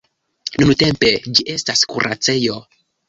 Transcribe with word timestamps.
Nuntempe 0.61 1.11
ĝi 1.35 1.45
estas 1.57 1.85
kuracejo. 1.93 2.57